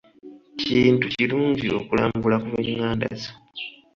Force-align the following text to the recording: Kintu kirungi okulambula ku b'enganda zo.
Kintu 0.65 0.95
kirungi 1.13 1.67
okulambula 1.79 2.37
ku 2.41 2.47
b'enganda 2.57 3.07
zo. 3.21 3.31